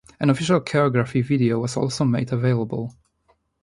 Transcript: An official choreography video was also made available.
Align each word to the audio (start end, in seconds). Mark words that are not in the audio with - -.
An 0.19 0.31
official 0.31 0.59
choreography 0.59 1.23
video 1.23 1.59
was 1.59 1.77
also 1.77 2.05
made 2.05 2.33
available. 2.33 2.95